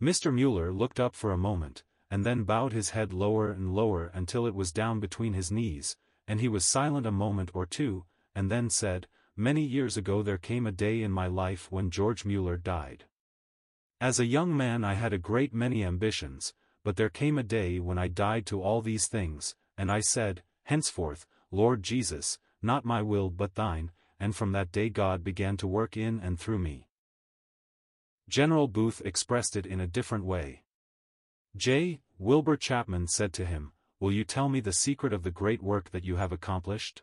Mr. 0.00 0.32
Mueller 0.32 0.72
looked 0.72 1.00
up 1.00 1.12
for 1.16 1.32
a 1.32 1.36
moment, 1.36 1.82
and 2.08 2.24
then 2.24 2.44
bowed 2.44 2.72
his 2.72 2.90
head 2.90 3.12
lower 3.12 3.50
and 3.50 3.74
lower 3.74 4.12
until 4.14 4.46
it 4.46 4.54
was 4.54 4.70
down 4.70 5.00
between 5.00 5.32
his 5.32 5.50
knees, 5.50 5.96
and 6.28 6.40
he 6.40 6.46
was 6.46 6.64
silent 6.64 7.04
a 7.04 7.10
moment 7.10 7.50
or 7.52 7.66
two, 7.66 8.04
and 8.32 8.48
then 8.48 8.70
said, 8.70 9.08
Many 9.34 9.62
years 9.62 9.96
ago 9.96 10.22
there 10.22 10.38
came 10.38 10.64
a 10.64 10.70
day 10.70 11.02
in 11.02 11.10
my 11.10 11.26
life 11.26 11.66
when 11.68 11.90
George 11.90 12.24
Mueller 12.24 12.56
died. 12.56 13.06
As 14.00 14.20
a 14.20 14.24
young 14.24 14.56
man 14.56 14.84
I 14.84 14.94
had 14.94 15.12
a 15.12 15.18
great 15.18 15.52
many 15.52 15.82
ambitions, 15.82 16.54
but 16.84 16.94
there 16.94 17.10
came 17.10 17.38
a 17.38 17.42
day 17.42 17.80
when 17.80 17.98
I 17.98 18.06
died 18.06 18.46
to 18.46 18.62
all 18.62 18.82
these 18.82 19.08
things, 19.08 19.56
and 19.76 19.90
I 19.90 19.98
said, 19.98 20.44
Henceforth, 20.62 21.26
Lord 21.50 21.82
Jesus, 21.82 22.38
not 22.62 22.84
my 22.84 23.02
will 23.02 23.30
but 23.30 23.54
thine, 23.54 23.90
and 24.18 24.34
from 24.34 24.52
that 24.52 24.72
day 24.72 24.88
God 24.88 25.22
began 25.22 25.56
to 25.58 25.66
work 25.66 25.96
in 25.96 26.20
and 26.20 26.38
through 26.38 26.58
me. 26.58 26.88
General 28.28 28.66
Booth 28.66 29.02
expressed 29.04 29.56
it 29.56 29.66
in 29.66 29.80
a 29.80 29.86
different 29.86 30.24
way. 30.24 30.62
J. 31.56 32.00
Wilbur 32.18 32.56
Chapman 32.56 33.06
said 33.06 33.32
to 33.34 33.46
him, 33.46 33.72
Will 34.00 34.12
you 34.12 34.24
tell 34.24 34.48
me 34.48 34.60
the 34.60 34.72
secret 34.72 35.12
of 35.12 35.22
the 35.22 35.30
great 35.30 35.62
work 35.62 35.90
that 35.90 36.04
you 36.04 36.16
have 36.16 36.32
accomplished? 36.32 37.02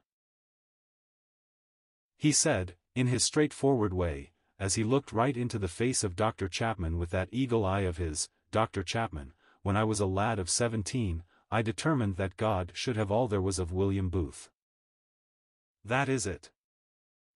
He 2.17 2.31
said, 2.31 2.75
in 2.95 3.07
his 3.07 3.23
straightforward 3.23 3.93
way, 3.93 4.31
as 4.59 4.75
he 4.75 4.83
looked 4.83 5.11
right 5.11 5.35
into 5.35 5.57
the 5.57 5.67
face 5.67 6.03
of 6.03 6.15
Dr. 6.15 6.47
Chapman 6.47 6.97
with 6.97 7.09
that 7.09 7.29
eagle 7.31 7.65
eye 7.65 7.81
of 7.81 7.97
his, 7.97 8.29
Dr. 8.51 8.83
Chapman, 8.83 9.33
when 9.63 9.75
I 9.75 9.83
was 9.83 9.99
a 9.99 10.05
lad 10.05 10.37
of 10.37 10.49
seventeen, 10.49 11.23
I 11.49 11.61
determined 11.61 12.17
that 12.17 12.37
God 12.37 12.71
should 12.75 12.95
have 12.95 13.11
all 13.11 13.27
there 13.27 13.41
was 13.41 13.59
of 13.59 13.71
William 13.71 14.09
Booth. 14.09 14.49
That 15.85 16.07
is 16.07 16.25
it. 16.25 16.51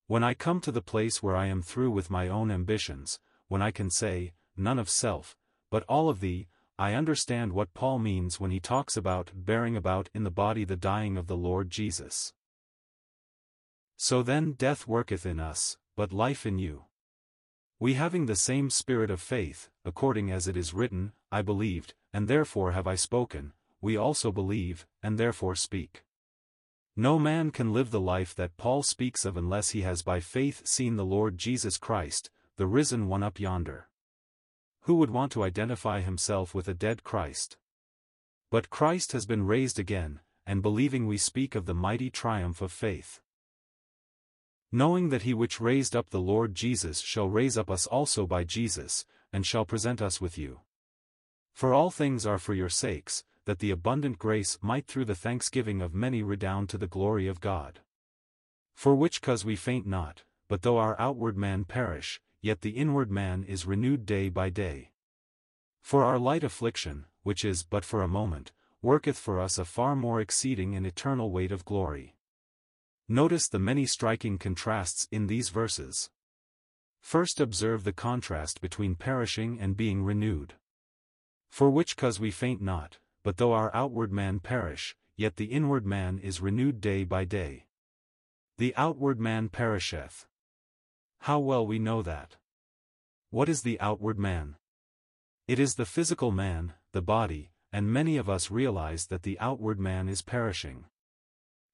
When 0.07 0.23
I 0.23 0.33
come 0.33 0.61
to 0.61 0.71
the 0.71 0.81
place 0.81 1.21
where 1.21 1.35
I 1.35 1.47
am 1.47 1.61
through 1.61 1.91
with 1.91 2.09
my 2.09 2.29
own 2.29 2.49
ambitions, 2.49 3.19
when 3.49 3.61
I 3.61 3.71
can 3.71 3.89
say, 3.89 4.33
none 4.55 4.79
of 4.79 4.89
self, 4.89 5.35
but 5.69 5.83
all 5.83 6.07
of 6.07 6.21
thee, 6.21 6.47
I 6.79 6.93
understand 6.93 7.53
what 7.53 7.73
Paul 7.73 7.99
means 7.99 8.39
when 8.39 8.51
he 8.51 8.59
talks 8.59 8.95
about 8.95 9.31
bearing 9.33 9.75
about 9.75 10.09
in 10.13 10.23
the 10.23 10.31
body 10.31 10.63
the 10.63 10.77
dying 10.77 11.17
of 11.17 11.27
the 11.27 11.35
Lord 11.35 11.69
Jesus. 11.69 12.33
So 13.97 14.21
then 14.21 14.53
death 14.53 14.87
worketh 14.87 15.25
in 15.25 15.39
us, 15.39 15.77
but 15.95 16.13
life 16.13 16.45
in 16.45 16.59
you. 16.59 16.85
We 17.79 17.95
having 17.95 18.27
the 18.27 18.35
same 18.35 18.69
spirit 18.69 19.09
of 19.09 19.19
faith, 19.19 19.69
according 19.83 20.31
as 20.31 20.47
it 20.47 20.55
is 20.55 20.73
written, 20.73 21.11
I 21.31 21.41
believed, 21.41 21.95
and 22.13 22.27
therefore 22.27 22.71
have 22.71 22.87
I 22.87 22.95
spoken, 22.95 23.53
we 23.81 23.97
also 23.97 24.31
believe, 24.31 24.87
and 25.03 25.17
therefore 25.17 25.55
speak. 25.55 26.03
No 26.97 27.17
man 27.17 27.51
can 27.51 27.71
live 27.71 27.91
the 27.91 28.01
life 28.01 28.35
that 28.35 28.57
Paul 28.57 28.83
speaks 28.83 29.23
of 29.23 29.37
unless 29.37 29.69
he 29.69 29.83
has 29.83 30.01
by 30.01 30.19
faith 30.19 30.67
seen 30.67 30.97
the 30.97 31.05
Lord 31.05 31.37
Jesus 31.37 31.77
Christ, 31.77 32.29
the 32.57 32.67
risen 32.67 33.07
one 33.07 33.23
up 33.23 33.39
yonder. 33.39 33.87
Who 34.81 34.95
would 34.95 35.11
want 35.11 35.31
to 35.31 35.43
identify 35.43 36.01
himself 36.01 36.53
with 36.53 36.67
a 36.67 36.73
dead 36.73 37.05
Christ? 37.05 37.55
But 38.51 38.69
Christ 38.69 39.13
has 39.13 39.25
been 39.25 39.45
raised 39.45 39.79
again, 39.79 40.19
and 40.45 40.61
believing 40.61 41.07
we 41.07 41.17
speak 41.17 41.55
of 41.55 41.65
the 41.65 41.73
mighty 41.73 42.09
triumph 42.09 42.61
of 42.61 42.73
faith 42.73 43.21
knowing 44.71 45.09
that 45.09 45.21
he 45.21 45.33
which 45.33 45.61
raised 45.61 45.95
up 45.95 46.09
the 46.09 46.19
Lord 46.19 46.53
Jesus 46.53 46.99
shall 46.99 47.29
raise 47.29 47.57
up 47.57 47.71
us 47.71 47.87
also 47.87 48.27
by 48.27 48.43
Jesus, 48.43 49.05
and 49.31 49.45
shall 49.45 49.65
present 49.65 50.01
us 50.01 50.19
with 50.19 50.37
you. 50.37 50.59
For 51.53 51.73
all 51.73 51.89
things 51.89 52.25
are 52.25 52.37
for 52.37 52.53
your 52.53 52.69
sakes, 52.69 53.23
that 53.47 53.59
the 53.59 53.71
abundant 53.71 54.19
grace 54.19 54.57
might 54.61 54.85
through 54.87 55.05
the 55.05 55.15
thanksgiving 55.15 55.81
of 55.81 55.95
many 55.95 56.21
redound 56.21 56.67
to 56.67 56.77
the 56.77 56.85
glory 56.85 57.29
of 57.29 57.39
God. 57.39 57.79
For 58.75 58.93
which 58.93 59.21
cause 59.21 59.45
we 59.45 59.55
faint 59.55 59.87
not, 59.87 60.23
but 60.49 60.63
though 60.63 60.77
our 60.77 60.99
outward 60.99 61.37
man 61.37 61.63
perish, 61.63 62.19
yet 62.41 62.59
the 62.59 62.71
inward 62.71 63.09
man 63.09 63.45
is 63.45 63.65
renewed 63.65 64.05
day 64.05 64.27
by 64.27 64.49
day. 64.49 64.91
For 65.81 66.03
our 66.03 66.19
light 66.19 66.43
affliction, 66.43 67.05
which 67.23 67.45
is 67.45 67.63
but 67.63 67.85
for 67.85 68.01
a 68.01 68.07
moment, 68.09 68.51
worketh 68.81 69.17
for 69.17 69.39
us 69.39 69.57
a 69.57 69.63
far 69.63 69.95
more 69.95 70.19
exceeding 70.19 70.75
and 70.75 70.85
eternal 70.85 71.31
weight 71.31 71.53
of 71.53 71.63
glory. 71.63 72.17
Notice 73.07 73.47
the 73.47 73.59
many 73.59 73.85
striking 73.85 74.37
contrasts 74.37 75.07
in 75.09 75.27
these 75.27 75.47
verses. 75.47 76.09
First 76.99 77.39
observe 77.39 77.85
the 77.85 77.93
contrast 77.93 78.59
between 78.59 78.95
perishing 78.95 79.57
and 79.57 79.77
being 79.77 80.03
renewed. 80.03 80.55
For 81.47 81.69
which 81.69 81.95
cause 81.95 82.19
we 82.19 82.29
faint 82.29 82.61
not, 82.61 82.97
but 83.27 83.35
though 83.35 83.51
our 83.51 83.75
outward 83.75 84.09
man 84.09 84.39
perish, 84.39 84.95
yet 85.17 85.35
the 85.35 85.51
inward 85.51 85.85
man 85.85 86.17
is 86.17 86.39
renewed 86.39 86.79
day 86.79 87.03
by 87.03 87.25
day. 87.25 87.65
The 88.57 88.73
outward 88.77 89.19
man 89.19 89.49
perisheth. 89.49 90.25
How 91.19 91.37
well 91.39 91.67
we 91.67 91.77
know 91.77 92.01
that. 92.01 92.37
What 93.29 93.49
is 93.49 93.63
the 93.63 93.77
outward 93.81 94.17
man? 94.17 94.55
It 95.45 95.59
is 95.59 95.75
the 95.75 95.83
physical 95.83 96.31
man, 96.31 96.75
the 96.93 97.01
body, 97.01 97.51
and 97.73 97.91
many 97.91 98.15
of 98.15 98.29
us 98.29 98.49
realize 98.49 99.07
that 99.07 99.23
the 99.23 99.37
outward 99.41 99.77
man 99.77 100.07
is 100.07 100.21
perishing. 100.21 100.85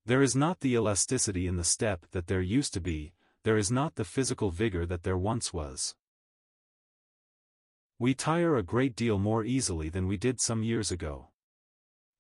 There 0.08 0.24
is 0.24 0.36
not 0.36 0.62
the 0.62 0.74
elasticity 0.74 1.46
in 1.46 1.58
the 1.58 1.64
step 1.64 2.08
that 2.14 2.26
there 2.26 2.42
used 2.42 2.74
to 2.74 2.82
be, 2.82 3.14
there 3.44 3.58
is 3.58 3.72
not 3.72 3.94
the 3.94 4.06
physical 4.06 4.50
vigor 4.50 4.88
that 4.88 5.04
there 5.04 5.20
once 5.20 5.54
was. 5.54 5.94
We 8.00 8.16
tire 8.16 8.56
a 8.56 8.64
great 8.64 8.96
deal 8.96 9.20
more 9.20 9.46
easily 9.46 9.90
than 9.90 10.08
we 10.08 10.18
did 10.18 10.42
some 10.42 10.64
years 10.64 10.92
ago. 10.92 11.28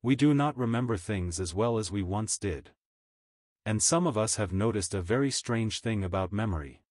We 0.06 0.18
do 0.18 0.34
not 0.34 0.58
remember 0.58 0.98
things 0.98 1.40
as 1.40 1.54
well 1.54 1.78
as 1.78 1.90
we 1.90 2.04
once 2.04 2.38
did. 2.38 2.72
And 3.66 3.82
some 3.82 4.06
of 4.06 4.18
us 4.18 4.36
have 4.36 4.52
noticed 4.52 4.94
a 4.94 5.02
very 5.02 5.32
strange 5.32 5.80
thing 5.80 6.04
about 6.04 6.34
memory. 6.34 6.82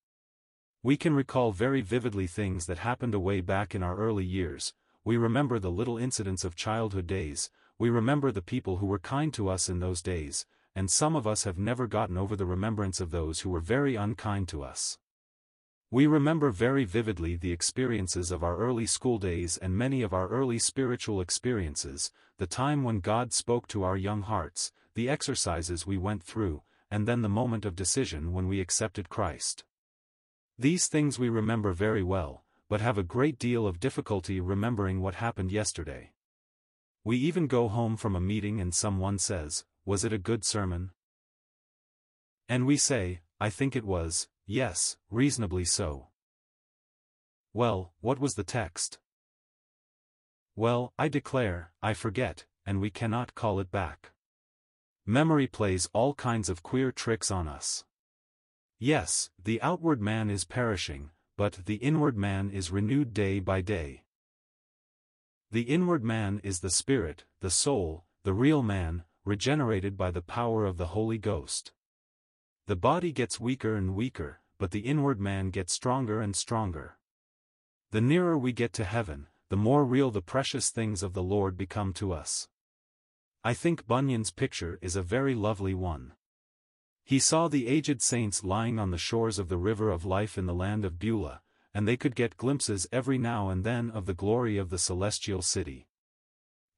We 0.83 0.97
can 0.97 1.15
recall 1.15 1.53
very 1.53 1.83
vividly 1.83 2.27
things 2.27 2.65
that 2.65 2.79
happened 2.79 3.13
away 3.13 3.43
back 3.43 3.75
in 3.75 3.83
our 3.83 3.99
early 3.99 4.25
years, 4.25 4.73
we 5.05 5.19
remember 5.19 5.59
the 5.59 5.71
little 5.71 5.99
incidents 5.99 6.43
of 6.43 6.57
childhood 6.57 7.07
days, 7.07 7.51
we 7.79 7.91
remember 7.91 8.33
the 8.33 8.41
people 8.41 8.79
who 8.79 8.87
were 8.87 8.99
kind 8.99 9.35
to 9.35 9.51
us 9.51 9.69
in 9.69 9.81
those 9.81 10.01
days, 10.01 10.47
and 10.75 10.91
some 10.91 11.15
of 11.15 11.27
us 11.27 11.45
have 11.45 11.59
never 11.59 11.87
gotten 11.87 12.17
over 12.17 12.35
the 12.35 12.47
remembrance 12.47 12.99
of 12.99 13.11
those 13.11 13.41
who 13.41 13.51
were 13.51 13.61
very 13.61 13.95
unkind 13.95 14.49
to 14.49 14.63
us. 14.63 14.97
We 15.93 16.07
remember 16.07 16.51
very 16.51 16.85
vividly 16.87 17.37
the 17.37 17.53
experiences 17.53 18.31
of 18.31 18.43
our 18.43 18.57
early 18.57 18.87
school 18.87 19.19
days 19.19 19.59
and 19.59 19.77
many 19.77 20.01
of 20.01 20.15
our 20.15 20.27
early 20.27 20.59
spiritual 20.59 21.21
experiences, 21.21 22.11
the 22.39 22.47
time 22.47 22.83
when 22.83 23.01
God 23.01 23.35
spoke 23.35 23.69
to 23.69 23.83
our 23.83 23.99
young 23.99 24.23
hearts, 24.23 24.73
the 24.95 25.11
exercises 25.11 25.87
we 25.87 25.99
went 25.99 26.23
through, 26.23 26.63
and 26.91 27.07
then 27.07 27.21
the 27.21 27.29
moment 27.29 27.67
of 27.67 27.77
decision 27.77 28.33
when 28.33 28.49
we 28.49 28.59
accepted 28.59 29.11
Christ. 29.11 29.65
These 30.59 30.87
things 30.87 31.19
we 31.19 31.29
remember 31.29 31.75
very 31.75 32.03
well, 32.03 32.43
but 32.71 32.81
have 32.81 32.97
a 32.97 33.03
great 33.03 33.39
deal 33.39 33.67
of 33.67 33.79
difficulty 33.79 34.41
remembering 34.41 35.03
what 35.03 35.17
happened 35.17 35.53
yesterday. 35.53 36.13
We 37.05 37.19
even 37.19 37.47
go 37.47 37.69
home 37.69 37.99
from 37.99 38.17
a 38.17 38.21
meeting 38.21 38.63
and 38.63 38.75
someone 38.75 39.19
says, 39.19 39.67
was 39.85 40.07
it 40.07 40.13
a 40.15 40.17
good 40.17 40.43
sermon? 40.43 40.93
And 42.49 42.65
we 42.67 42.79
say, 42.79 43.21
I 43.43 43.51
think 43.51 43.75
it 43.75 43.85
was, 43.85 44.29
yes, 44.47 44.99
reasonably 45.11 45.65
so. 45.65 46.11
Well, 47.53 47.93
what 48.01 48.21
was 48.21 48.35
the 48.35 48.45
text? 48.45 49.01
Well, 50.55 50.93
I 50.97 51.09
declare, 51.09 51.73
I 51.83 51.93
forget, 51.95 52.45
and 52.65 52.81
we 52.81 52.89
cannot 52.89 53.35
call 53.35 53.59
it 53.59 53.73
back. 53.73 54.13
Memory 55.05 55.49
plays 55.49 55.91
all 55.93 56.15
kinds 56.15 56.49
of 56.49 56.63
queer 56.63 56.93
tricks 56.93 57.33
on 57.33 57.49
us. 57.49 57.83
Yes, 58.79 59.31
the 59.43 59.61
outward 59.61 60.01
man 60.01 60.31
is 60.31 60.45
perishing, 60.45 61.11
but 61.37 61.67
the 61.67 61.83
inward 61.89 62.17
man 62.17 62.49
is 62.49 62.71
renewed 62.71 63.13
day 63.13 63.41
by 63.41 63.61
day. 63.61 64.05
The 65.51 65.63
inward 65.63 66.05
man 66.05 66.41
is 66.45 66.61
the 66.61 66.71
spirit, 66.71 67.25
the 67.41 67.51
soul, 67.51 68.05
the 68.23 68.35
real 68.35 68.63
man, 68.63 69.03
regenerated 69.25 69.97
by 69.97 70.13
the 70.13 70.23
power 70.23 70.65
of 70.65 70.77
the 70.77 70.95
Holy 70.95 71.19
Ghost. 71.19 71.73
The 72.73 72.77
body 72.77 73.13
gets 73.13 73.39
weaker 73.39 73.77
and 73.77 73.95
weaker, 73.95 74.41
but 74.57 74.71
the 74.71 74.81
inward 74.81 75.21
man 75.21 75.51
gets 75.51 75.75
stronger 75.75 76.23
and 76.23 76.35
stronger. 76.35 76.97
The 77.91 78.01
nearer 78.01 78.39
we 78.39 78.55
get 78.55 78.73
to 78.73 78.85
heaven, 78.85 79.27
the 79.51 79.59
more 79.59 79.85
real 79.85 80.11
the 80.11 80.23
precious 80.23 80.71
things 80.71 81.03
of 81.03 81.13
the 81.13 81.23
Lord 81.23 81.59
become 81.59 81.93
to 81.93 82.15
us. 82.15 82.49
I 83.45 83.53
think 83.53 83.87
Bunyan's 83.87 84.31
picture 84.31 84.79
is 84.81 84.97
a 84.97 85.03
very 85.03 85.35
lovely 85.35 85.75
one. 85.75 86.15
He 87.05 87.19
saw 87.19 87.47
the 87.47 87.67
aged 87.67 88.01
saints 88.01 88.43
lying 88.43 88.79
on 88.79 88.91
the 88.91 88.97
shores 88.97 89.39
of 89.39 89.51
the 89.51 89.59
river 89.59 89.91
of 89.91 90.07
life 90.07 90.39
in 90.39 90.47
the 90.47 90.55
land 90.55 90.87
of 90.87 90.99
Beulah, 90.99 91.43
and 91.75 91.87
they 91.87 91.99
could 91.99 92.15
get 92.15 92.39
glimpses 92.39 92.87
every 92.91 93.19
now 93.19 93.51
and 93.51 93.65
then 93.65 93.91
of 93.91 94.07
the 94.07 94.15
glory 94.15 94.57
of 94.57 94.71
the 94.71 94.79
celestial 94.79 95.43
city. 95.43 95.89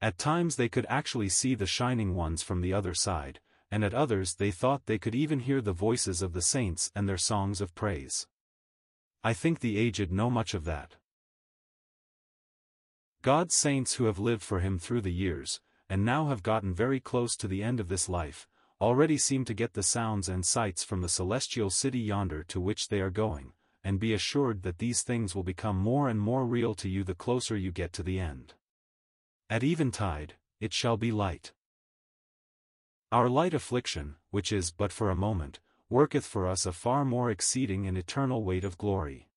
At 0.02 0.18
times 0.18 0.56
they 0.56 0.68
could 0.68 0.86
actually 0.88 1.28
see 1.28 1.54
the 1.54 1.66
shining 1.66 2.16
ones 2.16 2.42
from 2.42 2.62
the 2.62 2.72
other 2.72 2.94
side, 2.94 3.38
and 3.74 3.82
at 3.82 3.92
others 3.92 4.36
they 4.36 4.52
thought 4.52 4.86
they 4.86 4.98
could 4.98 5.16
even 5.16 5.40
hear 5.40 5.60
the 5.60 5.72
voices 5.72 6.22
of 6.22 6.32
the 6.32 6.40
saints 6.40 6.92
and 6.94 7.08
their 7.08 7.18
songs 7.18 7.60
of 7.60 7.74
praise. 7.74 8.28
I 9.24 9.32
think 9.32 9.58
the 9.58 9.78
aged 9.78 10.12
know 10.12 10.30
much 10.30 10.54
of 10.54 10.64
that. 10.66 10.94
God's 13.22 13.56
saints 13.56 13.94
who 13.94 14.04
have 14.04 14.20
lived 14.20 14.42
for 14.42 14.60
him 14.60 14.78
through 14.78 15.00
the 15.00 15.12
years, 15.12 15.60
and 15.88 16.04
now 16.04 16.28
have 16.28 16.44
gotten 16.44 16.72
very 16.72 17.00
close 17.00 17.34
to 17.34 17.48
the 17.48 17.64
end 17.64 17.80
of 17.80 17.88
this 17.88 18.08
life, 18.08 18.46
already 18.80 19.18
seem 19.18 19.44
to 19.44 19.54
get 19.54 19.72
the 19.72 19.82
sounds 19.82 20.28
and 20.28 20.46
sights 20.46 20.84
from 20.84 21.00
the 21.00 21.08
celestial 21.08 21.68
city 21.68 21.98
yonder 21.98 22.44
to 22.44 22.60
which 22.60 22.86
they 22.86 23.00
are 23.00 23.10
going, 23.10 23.54
and 23.82 23.98
be 23.98 24.14
assured 24.14 24.62
that 24.62 24.78
these 24.78 25.02
things 25.02 25.34
will 25.34 25.42
become 25.42 25.76
more 25.76 26.08
and 26.08 26.20
more 26.20 26.46
real 26.46 26.76
to 26.76 26.88
you 26.88 27.02
the 27.02 27.12
closer 27.12 27.56
you 27.56 27.72
get 27.72 27.92
to 27.92 28.04
the 28.04 28.20
end. 28.20 28.54
At 29.50 29.64
eventide, 29.64 30.34
it 30.60 30.72
shall 30.72 30.96
be 30.96 31.10
light. 31.10 31.52
Our 33.14 33.28
light 33.28 33.54
affliction, 33.54 34.16
which 34.32 34.50
is 34.50 34.72
but 34.72 34.90
for 34.90 35.08
a 35.08 35.14
moment, 35.14 35.60
worketh 35.88 36.26
for 36.26 36.48
us 36.48 36.66
a 36.66 36.72
far 36.72 37.04
more 37.04 37.30
exceeding 37.30 37.86
and 37.86 37.96
eternal 37.96 38.42
weight 38.42 38.64
of 38.64 38.76
glory. 38.76 39.28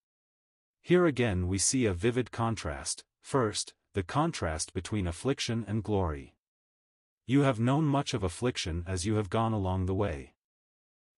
Here 0.82 1.06
again 1.06 1.48
we 1.48 1.60
see 1.60 1.86
a 1.86 1.94
vivid 1.94 2.32
contrast, 2.32 3.04
first, 3.22 3.76
the 3.94 4.02
contrast 4.02 4.74
between 4.74 5.06
affliction 5.06 5.64
and 5.68 5.84
glory. 5.84 6.34
You 7.28 7.42
have 7.42 7.60
known 7.60 7.86
much 7.86 8.16
of 8.16 8.24
affliction 8.24 8.84
as 8.88 9.06
you 9.06 9.14
have 9.18 9.30
gone 9.30 9.54
along 9.54 9.86
the 9.86 9.94
way. 9.94 10.34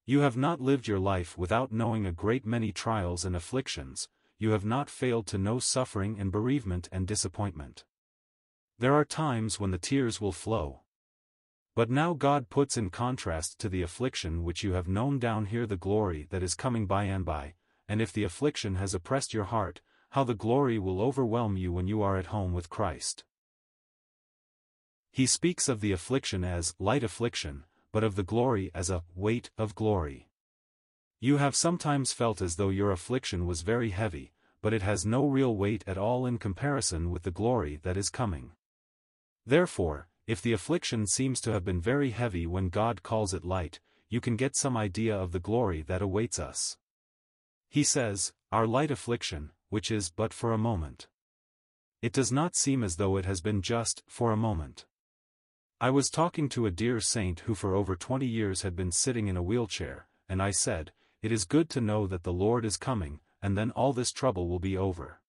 You 0.06 0.20
have 0.20 0.36
not 0.36 0.60
lived 0.60 0.86
your 0.86 1.00
life 1.00 1.38
without 1.38 1.72
knowing 1.72 2.06
a 2.06 2.12
great 2.12 2.46
many 2.46 2.74
trials 2.74 3.24
and 3.24 3.38
afflictions, 3.38 4.10
you 4.38 4.52
have 4.52 4.66
not 4.66 4.90
failed 4.90 5.28
to 5.28 5.38
know 5.38 5.60
suffering 5.60 6.20
and 6.20 6.30
bereavement 6.30 6.90
and 6.92 7.08
disappointment. 7.08 7.86
There 8.78 8.96
are 8.96 9.06
times 9.06 9.62
when 9.62 9.72
the 9.72 9.78
tears 9.78 10.20
will 10.20 10.34
flow. 10.34 10.82
But 11.80 11.90
now 11.90 12.14
God 12.14 12.50
puts 12.50 12.76
in 12.76 12.90
contrast 12.90 13.58
to 13.60 13.70
the 13.70 13.84
affliction 13.84 14.44
which 14.44 14.66
you 14.66 14.74
have 14.74 14.90
known 14.90 15.18
down 15.18 15.46
here 15.46 15.66
the 15.66 15.78
glory 15.78 16.28
that 16.30 16.44
is 16.44 16.54
coming 16.54 16.88
by 16.88 17.06
and 17.06 17.24
by, 17.24 17.54
and 17.88 18.02
if 18.02 18.12
the 18.12 18.26
affliction 18.26 18.76
has 18.76 18.94
oppressed 18.94 19.34
your 19.34 19.46
heart, 19.46 19.80
how 20.10 20.26
the 20.26 20.34
glory 20.34 20.78
will 20.78 21.00
overwhelm 21.00 21.56
you 21.56 21.72
when 21.72 21.88
you 21.88 22.02
are 22.02 22.18
at 22.18 22.36
home 22.36 22.52
with 22.52 22.70
Christ. 22.70 23.24
He 25.10 25.26
speaks 25.26 25.70
of 25.70 25.80
the 25.80 25.94
affliction 25.94 26.44
as 26.44 26.76
light 26.80 27.02
affliction, 27.02 27.64
but 27.94 28.04
of 28.04 28.18
the 28.18 28.24
glory 28.24 28.72
as 28.76 28.90
a 28.90 29.06
weight 29.16 29.50
of 29.58 29.74
glory. 29.74 30.28
You 31.22 31.38
have 31.38 31.56
sometimes 31.56 32.12
felt 32.12 32.42
as 32.42 32.58
though 32.58 32.68
your 32.68 32.92
affliction 32.92 33.46
was 33.46 33.62
very 33.62 33.92
heavy, 33.92 34.34
but 34.62 34.74
it 34.74 34.82
has 34.82 35.06
no 35.06 35.26
real 35.26 35.56
weight 35.56 35.86
at 35.88 35.98
all 35.98 36.26
in 36.26 36.40
comparison 36.40 37.10
with 37.10 37.24
the 37.24 37.32
glory 37.32 37.80
that 37.84 37.96
is 37.96 38.10
coming. 38.10 38.52
Therefore, 39.46 40.10
if 40.30 40.44
the 40.44 40.54
affliction 40.54 41.08
seems 41.08 41.42
to 41.42 41.52
have 41.52 41.66
been 41.66 41.82
very 41.82 42.12
heavy 42.12 42.46
when 42.46 42.70
God 42.70 43.02
calls 43.02 43.34
it 43.34 43.44
light, 43.44 43.80
you 44.10 44.22
can 44.22 44.36
get 44.36 44.56
some 44.56 44.78
idea 44.78 45.18
of 45.18 45.32
the 45.32 45.40
glory 45.40 45.82
that 45.82 46.04
awaits 46.04 46.38
us. 46.38 46.78
He 47.68 47.84
says, 47.84 48.32
Our 48.52 48.68
light 48.68 48.92
affliction, 48.92 49.50
which 49.70 49.90
is 49.90 50.12
but 50.12 50.32
for 50.32 50.54
a 50.54 50.58
moment. 50.60 51.08
It 52.04 52.14
does 52.14 52.32
not 52.32 52.56
seem 52.56 52.84
as 52.84 52.98
though 52.98 53.18
it 53.18 53.26
has 53.26 53.42
been 53.42 53.64
just 53.64 54.04
for 54.08 54.32
a 54.32 54.38
moment. 54.38 54.86
I 55.82 55.90
was 55.90 56.12
talking 56.12 56.48
to 56.50 56.68
a 56.68 56.72
dear 56.72 57.00
saint 57.00 57.40
who 57.48 57.56
for 57.56 57.74
over 57.74 57.96
20 57.96 58.28
years 58.28 58.62
had 58.62 58.76
been 58.76 58.92
sitting 58.92 59.30
in 59.30 59.36
a 59.36 59.42
wheelchair, 59.42 60.06
and 60.28 60.44
I 60.44 60.52
said, 60.52 60.92
It 61.24 61.32
is 61.32 61.44
good 61.44 61.72
to 61.72 61.82
know 61.82 62.06
that 62.06 62.22
the 62.22 62.32
Lord 62.32 62.66
is 62.66 62.78
coming, 62.78 63.20
and 63.42 63.58
then 63.58 63.72
all 63.72 63.94
this 63.94 64.12
trouble 64.12 64.48
will 64.48 64.60
be 64.60 64.78
over. 64.78 65.22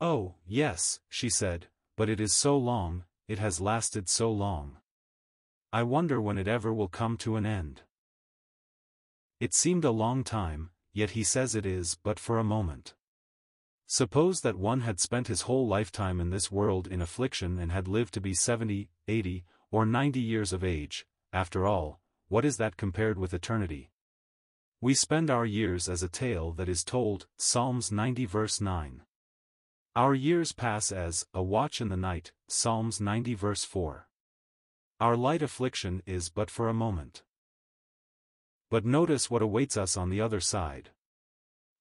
Oh, 0.00 0.36
yes, 0.46 1.00
she 1.10 1.28
said, 1.28 1.66
but 1.98 2.08
it 2.08 2.18
is 2.18 2.32
so 2.32 2.56
long, 2.56 3.04
it 3.30 3.38
has 3.38 3.60
lasted 3.60 4.08
so 4.08 4.28
long. 4.28 4.78
I 5.72 5.84
wonder 5.84 6.20
when 6.20 6.36
it 6.36 6.48
ever 6.48 6.74
will 6.74 6.88
come 6.88 7.16
to 7.18 7.36
an 7.36 7.46
end. 7.46 7.82
It 9.38 9.54
seemed 9.54 9.84
a 9.84 9.92
long 9.92 10.24
time, 10.24 10.70
yet 10.92 11.10
he 11.10 11.22
says 11.22 11.54
it 11.54 11.64
is 11.64 11.96
but 12.02 12.18
for 12.18 12.38
a 12.38 12.50
moment. 12.56 12.94
Suppose 13.86 14.40
that 14.40 14.58
one 14.58 14.80
had 14.80 14.98
spent 14.98 15.28
his 15.28 15.42
whole 15.42 15.68
lifetime 15.68 16.20
in 16.20 16.30
this 16.30 16.50
world 16.50 16.88
in 16.88 17.00
affliction 17.00 17.60
and 17.60 17.70
had 17.70 17.86
lived 17.86 18.14
to 18.14 18.20
be 18.20 18.34
70, 18.34 18.88
80, 19.06 19.44
or 19.70 19.86
90 19.86 20.18
years 20.18 20.52
of 20.52 20.64
age, 20.64 21.06
after 21.32 21.68
all, 21.68 22.00
what 22.26 22.44
is 22.44 22.56
that 22.56 22.76
compared 22.76 23.16
with 23.16 23.32
eternity? 23.32 23.92
We 24.80 24.92
spend 24.92 25.30
our 25.30 25.46
years 25.46 25.88
as 25.88 26.02
a 26.02 26.08
tale 26.08 26.50
that 26.54 26.68
is 26.68 26.82
told, 26.82 27.28
Psalms 27.38 27.92
90 27.92 28.26
verse 28.26 28.60
9. 28.60 29.02
Our 29.96 30.14
years 30.14 30.52
pass 30.52 30.92
as, 30.92 31.26
a 31.34 31.42
watch 31.42 31.80
in 31.80 31.88
the 31.88 31.96
night, 31.96 32.30
Psalms 32.46 33.00
90 33.00 33.34
verse 33.34 33.64
4. 33.64 34.06
Our 35.00 35.16
light 35.16 35.42
affliction 35.42 36.00
is 36.06 36.28
but 36.28 36.48
for 36.48 36.68
a 36.68 36.74
moment. 36.74 37.24
But 38.70 38.84
notice 38.84 39.32
what 39.32 39.42
awaits 39.42 39.76
us 39.76 39.96
on 39.96 40.08
the 40.08 40.20
other 40.20 40.38
side. 40.38 40.90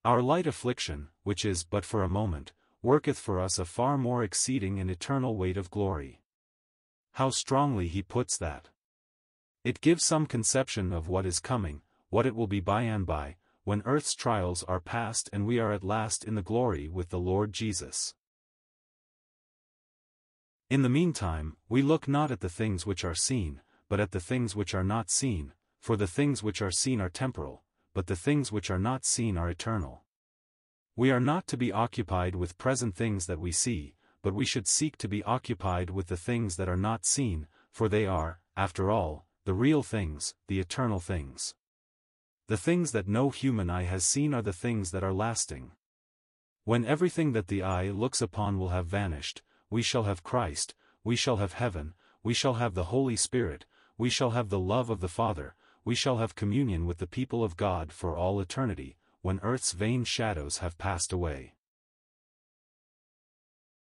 Our 0.04 0.24
light 0.24 0.48
affliction, 0.48 1.10
which 1.22 1.46
is 1.46 1.64
but 1.64 1.86
for 1.86 2.02
a 2.02 2.10
moment, 2.10 2.52
worketh 2.82 3.20
for 3.20 3.40
us 3.40 3.60
a 3.60 3.66
far 3.66 3.96
more 3.96 4.24
exceeding 4.24 4.80
and 4.80 4.90
eternal 4.90 5.38
weight 5.38 5.58
of 5.58 5.70
glory. 5.70 6.24
How 7.12 7.30
strongly 7.30 7.88
he 7.88 8.02
puts 8.02 8.38
that. 8.40 8.70
It 9.64 9.82
gives 9.82 10.04
some 10.04 10.26
conception 10.26 10.92
of 10.94 11.08
what 11.10 11.28
is 11.28 11.40
coming, 11.40 11.84
what 12.10 12.26
it 12.26 12.36
will 12.36 12.48
be 12.48 12.60
by 12.60 12.84
and 12.84 13.06
by, 13.06 13.36
when 13.70 13.84
earth's 13.86 14.16
trials 14.16 14.64
are 14.64 14.80
past 14.80 15.30
and 15.32 15.46
we 15.46 15.60
are 15.60 15.72
at 15.72 15.84
last 15.84 16.24
in 16.24 16.34
the 16.34 16.42
glory 16.42 16.90
with 16.90 17.10
the 17.10 17.20
Lord 17.20 17.54
Jesus. 17.54 18.16
In 20.72 20.82
the 20.82 20.90
meantime, 20.90 21.56
we 21.70 21.84
look 21.84 22.08
not 22.08 22.32
at 22.32 22.40
the 22.40 22.50
things 22.50 22.88
which 22.88 23.06
are 23.06 23.14
seen, 23.14 23.62
but 23.88 24.00
at 24.00 24.10
the 24.10 24.20
things 24.20 24.56
which 24.56 24.74
are 24.74 24.84
not 24.84 25.12
seen, 25.12 25.54
for 25.80 25.96
the 25.96 26.08
things 26.08 26.42
which 26.42 26.64
are 26.64 26.72
seen 26.72 27.00
are 27.00 27.12
temporal, 27.12 27.62
but 27.94 28.08
the 28.08 28.16
things 28.16 28.52
which 28.52 28.72
are 28.72 28.80
not 28.80 29.06
seen 29.06 29.38
are 29.38 29.52
eternal. 29.52 30.02
We 30.96 31.12
are 31.12 31.20
not 31.20 31.46
to 31.50 31.56
be 31.56 31.72
occupied 31.72 32.34
with 32.34 32.58
present 32.58 32.96
things 32.96 33.28
that 33.28 33.40
we 33.40 33.52
see, 33.52 33.98
but 34.24 34.34
we 34.34 34.46
should 34.46 34.68
seek 34.68 34.98
to 34.98 35.08
be 35.08 35.22
occupied 35.26 35.92
with 35.92 36.08
the 36.08 36.18
things 36.18 36.56
that 36.56 36.70
are 36.70 36.76
not 36.76 37.06
seen, 37.06 37.46
for 37.70 37.88
they 37.88 38.08
are, 38.08 38.40
after 38.58 38.90
all, 38.90 39.28
the 39.46 39.54
real 39.54 39.84
things, 39.84 40.34
the 40.48 40.60
eternal 40.60 41.00
things. 41.00 41.54
The 42.50 42.58
things 42.58 42.94
that 42.94 43.08
no 43.08 43.30
human 43.30 43.70
eye 43.70 43.84
has 43.84 44.04
seen 44.04 44.34
are 44.34 44.42
the 44.42 44.52
things 44.52 44.90
that 44.90 45.04
are 45.04 45.14
lasting. 45.14 45.74
When 46.64 46.84
everything 46.84 47.34
that 47.34 47.48
the 47.48 47.62
eye 47.62 47.92
looks 47.92 48.24
upon 48.24 48.58
will 48.58 48.70
have 48.70 48.88
vanished, 48.88 49.44
we 49.70 49.84
shall 49.84 50.06
have 50.06 50.24
Christ, 50.24 50.74
we 51.04 51.16
shall 51.16 51.38
have 51.38 51.54
heaven, 51.54 51.94
we 52.24 52.34
shall 52.34 52.56
have 52.56 52.74
the 52.74 52.86
Holy 52.86 53.16
Spirit, 53.16 53.68
we 54.00 54.10
shall 54.10 54.32
have 54.32 54.50
the 54.50 54.58
love 54.58 54.90
of 54.90 55.00
the 55.00 55.08
Father, 55.08 55.54
we 55.86 55.94
shall 55.94 56.18
have 56.18 56.34
communion 56.34 56.88
with 56.88 56.98
the 56.98 57.06
people 57.06 57.44
of 57.44 57.56
God 57.56 57.92
for 57.92 58.16
all 58.16 58.42
eternity, 58.42 58.98
when 59.22 59.40
earth's 59.44 59.74
vain 59.74 60.04
shadows 60.04 60.58
have 60.58 60.80
passed 60.80 61.14
away. 61.14 61.54